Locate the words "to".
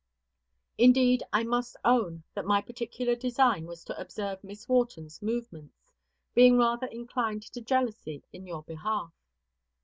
3.83-4.01, 7.43-7.61